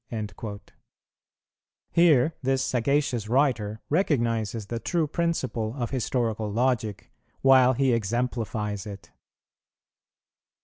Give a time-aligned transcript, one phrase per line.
[0.11, 0.59] "[113:3]
[1.91, 9.11] Here this sagacious writer recognizes the true principle of historical logic, while he exemplifies it.